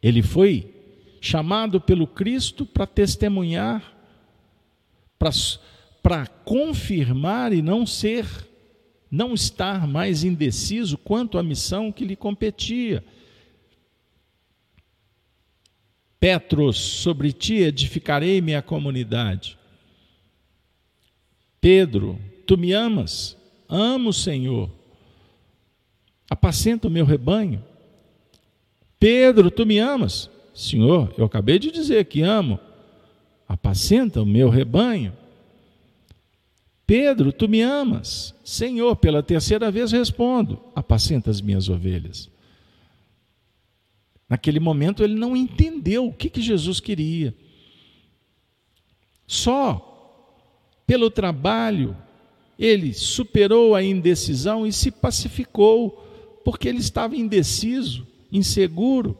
[0.00, 0.72] Ele foi
[1.20, 3.92] chamado pelo Cristo para testemunhar,
[6.00, 8.24] para confirmar e não ser,
[9.10, 13.04] não estar mais indeciso quanto à missão que lhe competia.
[16.20, 19.58] Petros, sobre ti edificarei minha comunidade.
[21.60, 23.36] Pedro, tu me amas?
[23.68, 24.70] Amo, Senhor.
[26.30, 27.62] Apacenta o meu rebanho.
[28.98, 30.30] Pedro, tu me amas?
[30.54, 32.58] Senhor, eu acabei de dizer que amo.
[33.46, 35.12] Apacenta o meu rebanho.
[36.86, 38.34] Pedro, tu me amas?
[38.42, 42.30] Senhor, pela terceira vez respondo: apacenta as minhas ovelhas.
[44.26, 47.34] Naquele momento ele não entendeu o que, que Jesus queria.
[49.26, 49.84] Só
[50.86, 51.94] pelo trabalho,
[52.58, 59.16] ele superou a indecisão e se pacificou, porque ele estava indeciso, inseguro.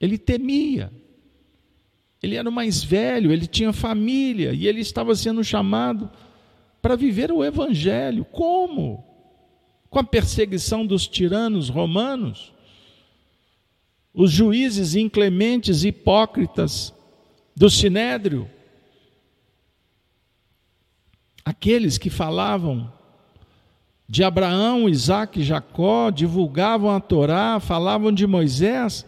[0.00, 0.92] Ele temia.
[2.22, 6.08] Ele era o mais velho, ele tinha família e ele estava sendo chamado
[6.80, 8.24] para viver o evangelho.
[8.24, 9.04] Como?
[9.88, 12.52] Com a perseguição dos tiranos romanos,
[14.14, 16.94] os juízes inclementes, hipócritas
[17.56, 18.48] do sinédrio,
[21.50, 22.90] aqueles que falavam
[24.08, 29.04] de Abraão, Isaac e Jacó, divulgavam a Torá, falavam de Moisés,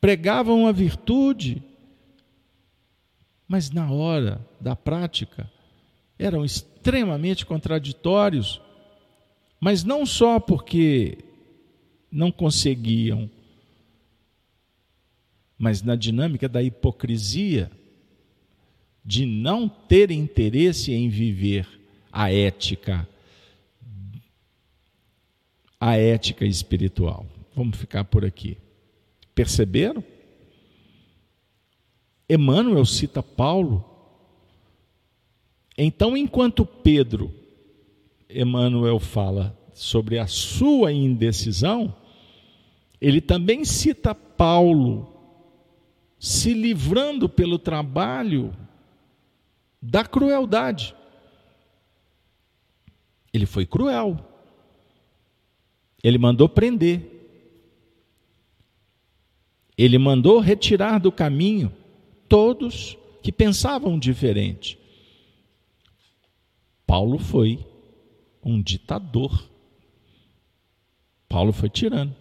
[0.00, 1.62] pregavam a virtude,
[3.46, 5.50] mas na hora da prática
[6.18, 8.60] eram extremamente contraditórios,
[9.60, 11.18] mas não só porque
[12.10, 13.30] não conseguiam,
[15.56, 17.70] mas na dinâmica da hipocrisia
[19.04, 21.66] de não ter interesse em viver
[22.12, 23.08] a ética,
[25.78, 27.26] a ética espiritual.
[27.54, 28.58] Vamos ficar por aqui.
[29.34, 30.04] Perceberam?
[32.28, 33.84] Emmanuel cita Paulo.
[35.76, 37.34] Então, enquanto Pedro,
[38.28, 41.94] Emmanuel fala sobre a sua indecisão,
[43.00, 45.10] ele também cita Paulo
[46.18, 48.54] se livrando pelo trabalho
[49.80, 50.94] da crueldade.
[53.32, 54.18] Ele foi cruel.
[56.02, 57.18] Ele mandou prender.
[59.76, 61.72] Ele mandou retirar do caminho
[62.28, 64.78] todos que pensavam diferente.
[66.86, 67.64] Paulo foi
[68.44, 69.48] um ditador.
[71.28, 72.14] Paulo foi tirano.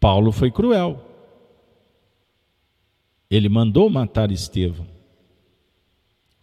[0.00, 1.02] Paulo foi cruel.
[3.30, 4.93] Ele mandou matar Estevão.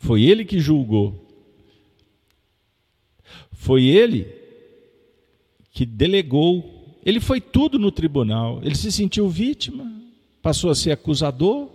[0.01, 1.13] Foi ele que julgou.
[3.51, 4.25] Foi ele
[5.71, 6.97] que delegou.
[7.05, 8.59] Ele foi tudo no tribunal.
[8.63, 9.85] Ele se sentiu vítima,
[10.41, 11.69] passou a ser acusador.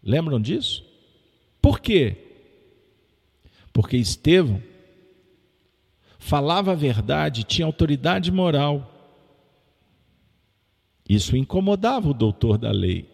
[0.00, 0.86] Lembram disso?
[1.60, 2.16] Por quê?
[3.72, 4.62] Porque Estevão
[6.20, 8.92] falava a verdade, tinha autoridade moral.
[11.08, 13.08] Isso incomodava o doutor da lei,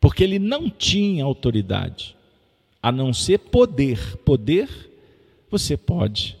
[0.00, 2.16] porque ele não tinha autoridade,
[2.84, 4.18] a não ser poder.
[4.18, 4.68] Poder
[5.50, 6.36] você pode.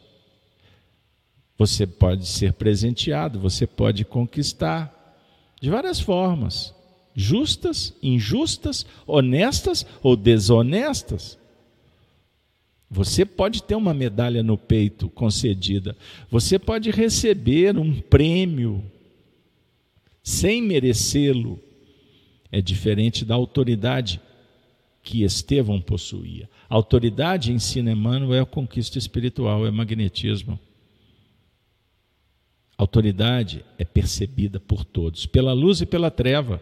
[1.56, 4.92] Você pode ser presenteado, você pode conquistar
[5.58, 6.74] de várias formas,
[7.14, 11.38] justas, injustas, honestas ou desonestas.
[12.90, 15.96] Você pode ter uma medalha no peito concedida,
[16.30, 18.84] você pode receber um prêmio
[20.22, 21.58] sem merecê-lo,
[22.52, 24.20] é diferente da autoridade
[25.04, 26.48] que Estevão possuía.
[26.68, 30.58] A autoridade, ensina Emmanuel, é a conquista espiritual, é magnetismo.
[32.76, 36.60] A autoridade é percebida por todos, pela luz e pela treva.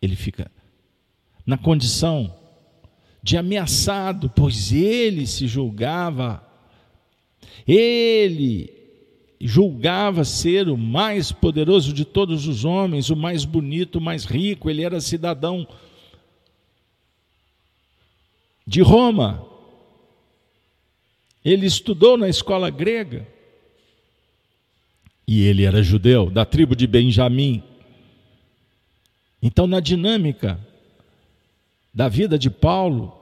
[0.00, 0.50] Ele fica
[1.44, 2.32] na condição
[3.20, 6.46] de ameaçado, pois ele se julgava,
[7.66, 8.75] ele
[9.40, 14.70] julgava ser o mais poderoso de todos os homens, o mais bonito, o mais rico,
[14.70, 15.66] ele era cidadão
[18.66, 19.46] de Roma.
[21.44, 23.26] Ele estudou na escola grega.
[25.28, 27.62] E ele era judeu, da tribo de Benjamim.
[29.42, 30.58] Então, na dinâmica
[31.92, 33.12] da vida de Paulo,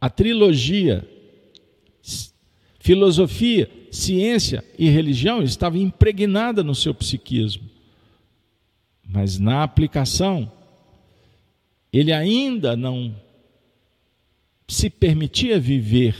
[0.00, 1.06] a trilogia
[2.88, 7.68] filosofia, ciência e religião estava impregnada no seu psiquismo.
[9.06, 10.50] Mas na aplicação,
[11.92, 13.14] ele ainda não
[14.66, 16.16] se permitia viver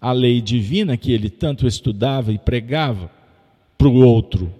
[0.00, 3.10] a lei divina que ele tanto estudava e pregava
[3.76, 4.54] para o outro.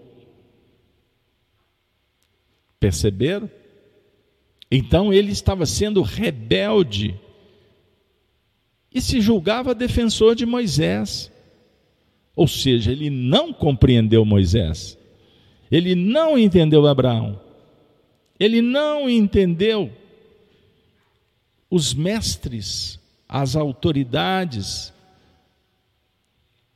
[2.80, 3.48] Perceberam?
[4.68, 7.14] Então ele estava sendo rebelde
[8.92, 11.30] e se julgava defensor de Moisés.
[12.34, 14.98] Ou seja, ele não compreendeu Moisés,
[15.70, 17.40] ele não entendeu Abraão,
[18.38, 19.92] ele não entendeu
[21.68, 24.92] os mestres, as autoridades,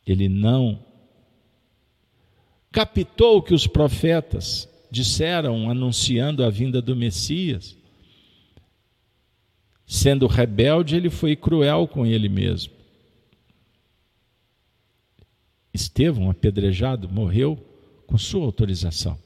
[0.06, 0.78] ele não
[2.70, 7.76] captou o que os profetas disseram anunciando a vinda do Messias.
[9.86, 12.72] Sendo rebelde, ele foi cruel com ele mesmo.
[15.72, 17.58] Estevão, apedrejado, morreu
[18.06, 19.18] com sua autorização.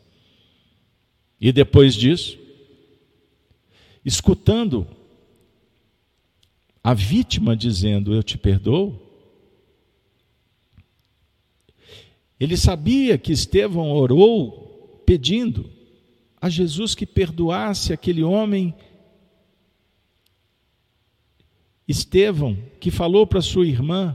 [1.41, 2.39] E depois disso,
[4.05, 4.87] escutando
[6.83, 8.99] a vítima dizendo: Eu te perdoo,
[12.41, 15.71] ele sabia que Estevão orou pedindo
[16.41, 18.75] a Jesus que perdoasse aquele homem
[21.89, 24.15] Estevão, que falou para sua irmã,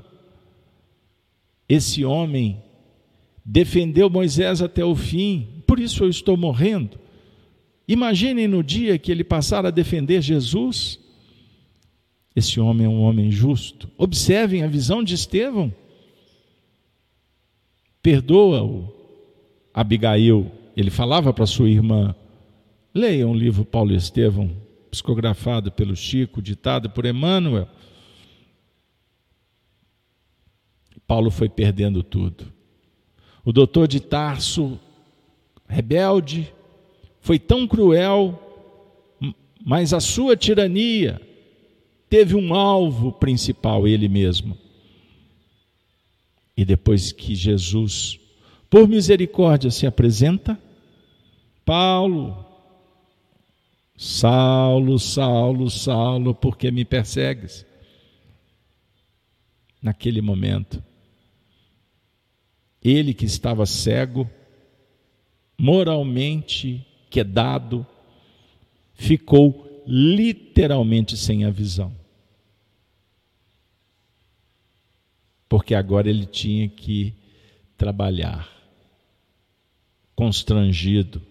[1.68, 2.62] esse homem
[3.44, 7.00] defendeu Moisés até o fim, por isso eu estou morrendo.
[7.88, 11.00] Imaginem no dia que ele passar a defender Jesus.
[12.36, 13.90] Esse homem é um homem justo.
[13.98, 15.74] Observem a visão de Estevão.
[18.02, 18.94] Perdoa-o,
[19.74, 20.52] Abigail.
[20.76, 22.16] Ele falava para sua irmã:
[22.94, 24.52] leiam o livro Paulo Estevão,
[24.94, 27.68] psicografado pelo Chico, ditado por Emmanuel.
[31.08, 32.46] Paulo foi perdendo tudo.
[33.44, 34.80] O doutor de Tarso,
[35.68, 36.54] rebelde,
[37.20, 38.40] foi tão cruel,
[39.66, 41.20] mas a sua tirania
[42.08, 44.58] teve um alvo principal, ele mesmo.
[46.56, 48.20] E depois que Jesus,
[48.70, 50.58] por misericórdia, se apresenta,
[51.66, 52.43] Paulo,
[53.96, 57.66] Saulo, Saulo, Saulo, por que me persegues?
[59.82, 60.84] Naquele momento,
[62.82, 64.30] ele que estava cego,
[65.58, 67.86] moralmente quedado,
[68.94, 71.94] ficou literalmente sem a visão.
[75.48, 77.14] Porque agora ele tinha que
[77.78, 78.50] trabalhar,
[80.16, 81.22] constrangido,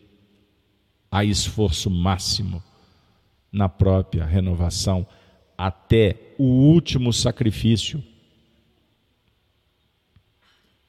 [1.12, 2.64] a esforço máximo
[3.52, 5.06] na própria renovação,
[5.58, 8.02] até o último sacrifício.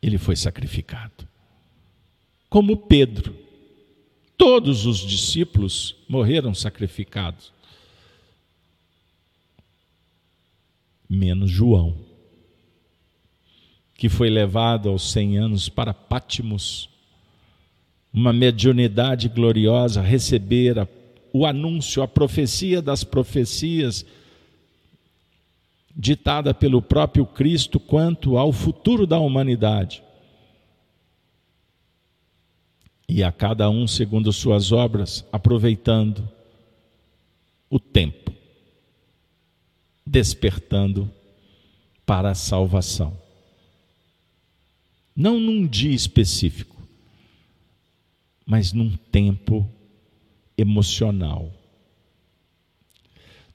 [0.01, 1.27] Ele foi sacrificado.
[2.49, 3.35] Como Pedro.
[4.37, 7.53] Todos os discípulos morreram sacrificados,
[11.07, 11.95] menos João,
[13.93, 16.92] que foi levado aos cem anos para Pátimos
[18.13, 20.87] uma mediunidade gloriosa, receber a,
[21.33, 24.05] o anúncio, a profecia das profecias,
[25.95, 30.03] ditada pelo próprio Cristo quanto ao futuro da humanidade.
[33.09, 36.27] E a cada um segundo suas obras, aproveitando
[37.69, 38.31] o tempo,
[40.05, 41.11] despertando
[42.05, 43.17] para a salvação.
[45.15, 46.72] Não num dia específico,
[48.45, 49.69] mas num tempo
[50.57, 51.51] emocional,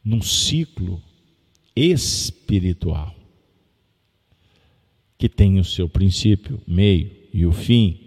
[0.05, 1.03] num ciclo
[1.75, 3.15] espiritual,
[5.17, 8.01] que tem o seu princípio, meio e o fim,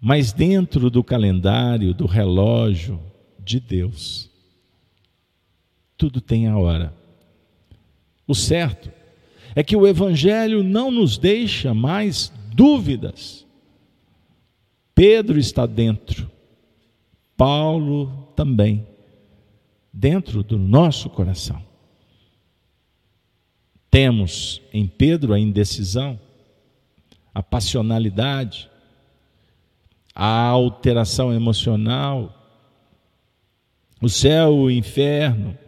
[0.00, 3.00] mas dentro do calendário, do relógio
[3.38, 4.30] de Deus.
[5.96, 6.94] Tudo tem a hora.
[8.26, 8.92] O certo
[9.54, 13.45] é que o Evangelho não nos deixa mais dúvidas
[14.96, 16.26] Pedro está dentro,
[17.36, 18.86] Paulo também,
[19.92, 21.62] dentro do nosso coração.
[23.90, 26.18] Temos em Pedro a indecisão,
[27.34, 28.70] a passionalidade,
[30.14, 32.34] a alteração emocional,
[34.00, 35.58] o céu, o inferno,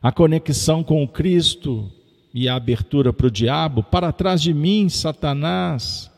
[0.00, 1.92] a conexão com o Cristo
[2.32, 6.10] e a abertura para o diabo, para trás de mim, Satanás,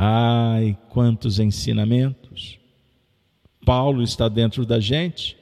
[0.00, 2.56] Ai, quantos ensinamentos!
[3.66, 5.36] Paulo está dentro da gente,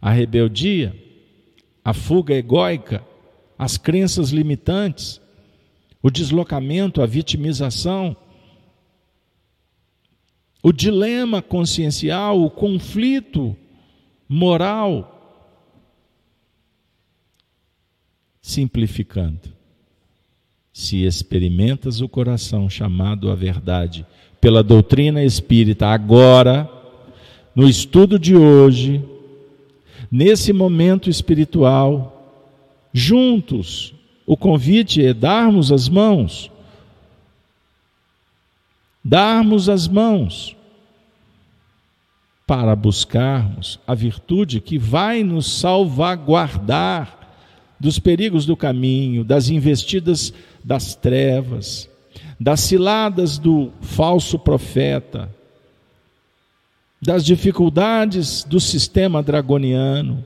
[0.00, 0.98] a rebeldia,
[1.84, 3.04] a fuga egóica,
[3.58, 5.20] as crenças limitantes,
[6.02, 8.16] o deslocamento, a vitimização,
[10.62, 13.54] o dilema consciencial, o conflito
[14.26, 15.10] moral.
[18.40, 19.52] Simplificando,
[20.74, 24.04] se experimentas o coração chamado à verdade
[24.40, 26.68] pela doutrina espírita, agora,
[27.54, 29.02] no estudo de hoje,
[30.10, 32.50] nesse momento espiritual,
[32.92, 33.94] juntos,
[34.26, 36.50] o convite é darmos as mãos.
[39.02, 40.56] Darmos as mãos
[42.46, 47.23] para buscarmos a virtude que vai nos salvaguardar
[47.84, 50.32] dos perigos do caminho, das investidas
[50.64, 51.86] das trevas,
[52.40, 55.30] das ciladas do falso profeta,
[56.98, 60.24] das dificuldades do sistema dragoniano,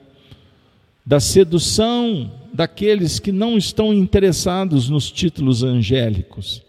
[1.04, 6.62] da sedução daqueles que não estão interessados nos títulos angélicos,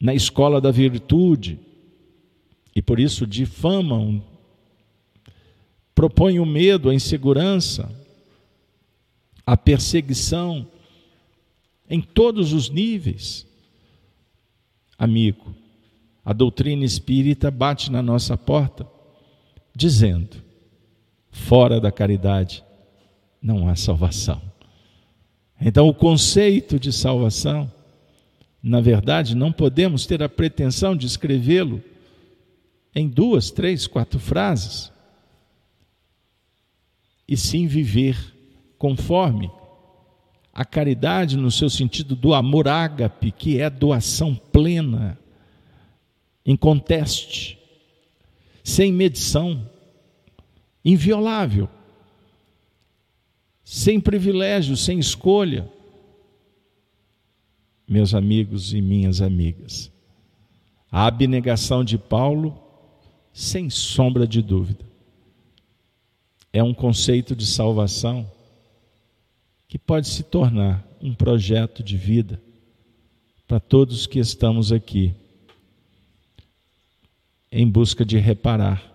[0.00, 1.58] na escola da virtude,
[2.74, 4.24] e por isso difamam,
[5.94, 7.97] propõem o medo, a insegurança,
[9.48, 10.70] a perseguição
[11.88, 13.46] em todos os níveis.
[14.98, 15.54] Amigo,
[16.22, 18.86] a doutrina espírita bate na nossa porta,
[19.74, 20.36] dizendo:
[21.30, 22.62] fora da caridade
[23.40, 24.42] não há salvação.
[25.58, 27.72] Então, o conceito de salvação,
[28.62, 31.82] na verdade, não podemos ter a pretensão de escrevê-lo
[32.94, 34.92] em duas, três, quatro frases,
[37.26, 38.36] e sim viver
[38.78, 39.50] conforme
[40.54, 45.18] a caridade no seu sentido do amor ágape, que é doação plena,
[46.44, 47.58] inconteste,
[48.64, 49.68] sem medição,
[50.84, 51.68] inviolável,
[53.64, 55.70] sem privilégio, sem escolha.
[57.86, 59.90] Meus amigos e minhas amigas,
[60.90, 62.58] a abnegação de Paulo,
[63.32, 64.84] sem sombra de dúvida,
[66.52, 68.28] é um conceito de salvação
[69.68, 72.40] que pode se tornar um projeto de vida
[73.46, 75.14] para todos que estamos aqui.
[77.50, 78.94] em busca de reparar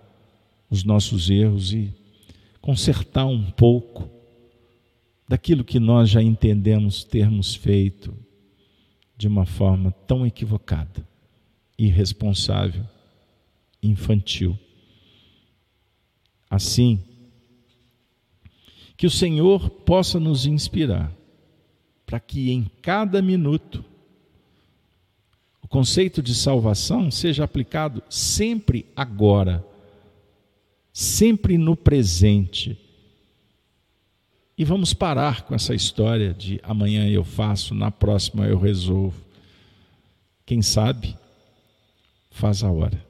[0.70, 1.92] os nossos erros e
[2.62, 4.08] consertar um pouco
[5.28, 8.16] daquilo que nós já entendemos termos feito
[9.18, 11.04] de uma forma tão equivocada,
[11.78, 12.86] irresponsável,
[13.82, 14.58] infantil.
[16.48, 17.04] Assim,
[18.96, 21.12] que o Senhor possa nos inspirar
[22.06, 23.84] para que em cada minuto
[25.62, 29.66] o conceito de salvação seja aplicado sempre agora,
[30.92, 32.78] sempre no presente.
[34.56, 39.20] E vamos parar com essa história de amanhã eu faço, na próxima eu resolvo.
[40.46, 41.18] Quem sabe,
[42.30, 43.04] faz a hora.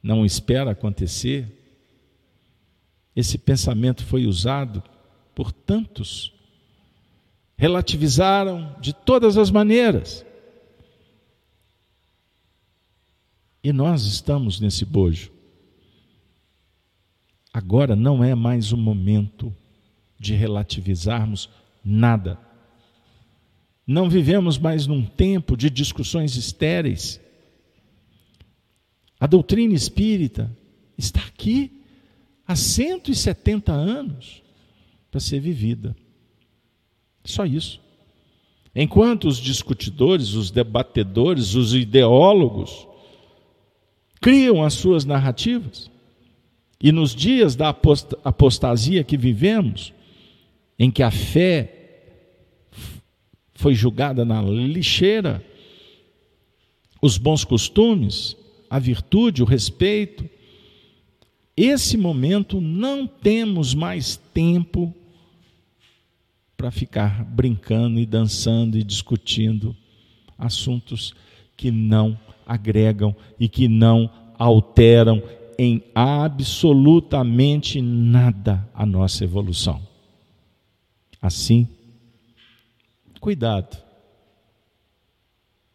[0.00, 1.59] Não espera acontecer.
[3.14, 4.82] Esse pensamento foi usado
[5.34, 6.32] por tantos
[7.60, 10.24] relativizaram de todas as maneiras.
[13.62, 15.30] E nós estamos nesse bojo.
[17.52, 19.54] Agora não é mais o momento
[20.18, 21.50] de relativizarmos
[21.84, 22.38] nada.
[23.86, 27.20] Não vivemos mais num tempo de discussões estéreis.
[29.20, 30.50] A doutrina espírita
[30.96, 31.79] está aqui
[32.50, 34.42] há 170 anos
[35.08, 35.94] para ser vivida.
[37.24, 37.80] Só isso.
[38.74, 42.88] Enquanto os discutidores, os debatedores, os ideólogos
[44.20, 45.88] criam as suas narrativas,
[46.82, 49.92] e nos dias da apostasia que vivemos,
[50.76, 52.08] em que a fé
[53.54, 55.44] foi julgada na lixeira,
[57.00, 58.36] os bons costumes,
[58.68, 60.28] a virtude, o respeito,
[61.64, 64.94] esse momento não temos mais tempo
[66.56, 69.76] para ficar brincando e dançando e discutindo
[70.38, 71.14] assuntos
[71.56, 75.22] que não agregam e que não alteram
[75.58, 79.86] em absolutamente nada a nossa evolução.
[81.20, 81.68] Assim,
[83.20, 83.76] cuidado,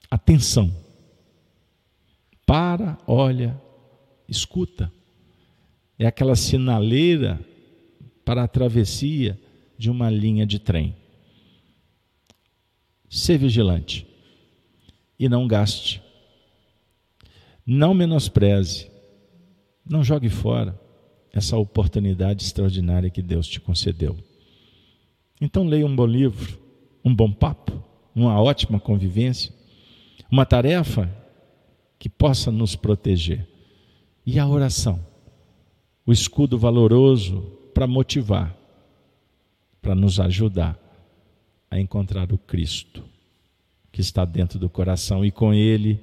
[0.09, 0.75] atenção,
[2.45, 3.59] para, olha,
[4.27, 4.91] escuta.
[5.97, 7.39] É aquela sinaleira
[8.23, 9.39] para a travessia
[9.77, 10.95] de uma linha de trem.
[13.09, 14.05] Ser vigilante
[15.17, 16.01] e não gaste.
[17.65, 18.91] Não menospreze.
[19.87, 20.79] Não jogue fora
[21.31, 24.17] essa oportunidade extraordinária que Deus te concedeu.
[25.39, 26.57] Então leia um bom livro,
[27.03, 27.83] um bom papo,
[28.15, 29.53] uma ótima convivência,
[30.31, 31.13] uma tarefa
[31.99, 33.45] que possa nos proteger.
[34.25, 34.99] E a oração,
[36.05, 37.41] o escudo valoroso
[37.73, 38.55] para motivar
[39.85, 40.79] para nos ajudar
[41.69, 43.03] a encontrar o Cristo
[43.91, 46.01] que está dentro do coração e com ele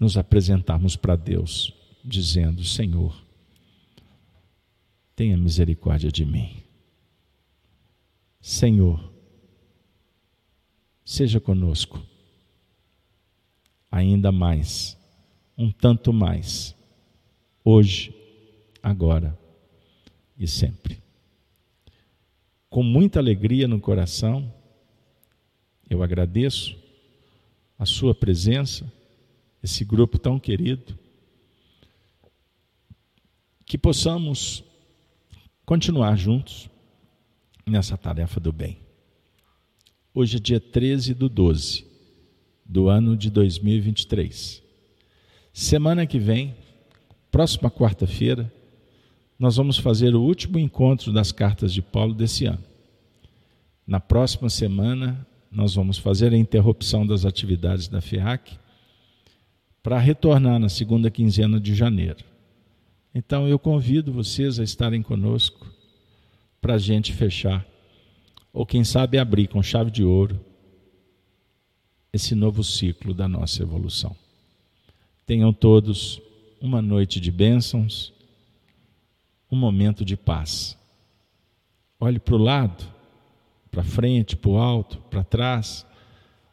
[0.00, 1.72] nos apresentarmos para Deus,
[2.02, 3.14] dizendo: Senhor,
[5.14, 6.62] tenha misericórdia de mim.
[8.40, 9.12] Senhor,
[11.04, 12.02] seja conosco,
[13.90, 14.98] ainda mais,
[15.58, 16.74] um tanto mais,
[17.62, 18.23] hoje,
[18.84, 19.36] agora
[20.38, 21.04] e sempre
[22.74, 24.52] com muita alegria no coração,
[25.88, 26.76] eu agradeço
[27.78, 28.92] a sua presença,
[29.62, 30.98] esse grupo tão querido,
[33.64, 34.64] que possamos
[35.64, 36.68] continuar juntos
[37.64, 38.76] nessa tarefa do bem.
[40.12, 41.86] Hoje é dia 13 do 12
[42.66, 44.60] do ano de 2023.
[45.52, 46.56] Semana que vem,
[47.30, 48.52] próxima quarta-feira,
[49.44, 52.64] nós vamos fazer o último encontro das cartas de Paulo desse ano.
[53.86, 58.56] Na próxima semana, nós vamos fazer a interrupção das atividades da FEAC
[59.82, 62.24] para retornar na segunda quinzena de janeiro.
[63.14, 65.70] Então, eu convido vocês a estarem conosco
[66.58, 67.66] para a gente fechar,
[68.50, 70.40] ou quem sabe abrir com chave de ouro,
[72.10, 74.16] esse novo ciclo da nossa evolução.
[75.26, 76.18] Tenham todos
[76.62, 78.13] uma noite de bênçãos
[79.54, 80.76] um momento de paz.
[81.98, 82.84] Olhe para o lado,
[83.70, 85.86] para frente, para o alto, para trás.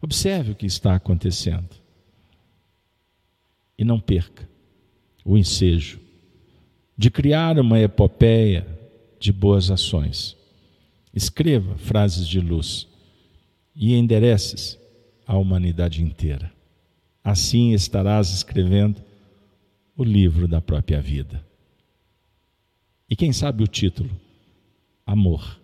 [0.01, 1.69] Observe o que está acontecendo.
[3.77, 4.47] E não perca
[5.25, 5.99] o ensejo
[6.95, 8.67] de criar uma epopeia
[9.19, 10.37] de boas ações.
[11.13, 12.87] Escreva frases de luz
[13.75, 14.77] e endereces
[15.25, 16.53] a humanidade inteira.
[17.23, 19.01] Assim estarás escrevendo
[19.97, 21.50] o livro da própria vida.
[23.12, 24.09] E quem sabe o título?
[25.05, 25.59] Amor.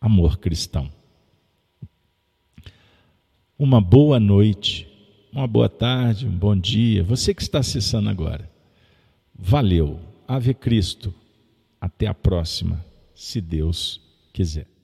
[0.00, 0.88] Amor cristão.
[3.58, 4.86] Uma boa noite,
[5.32, 7.02] uma boa tarde, um bom dia.
[7.02, 8.48] Você que está acessando agora.
[9.34, 9.98] Valeu.
[10.28, 11.12] Ave Cristo.
[11.80, 14.00] Até a próxima, se Deus
[14.32, 14.75] quiser.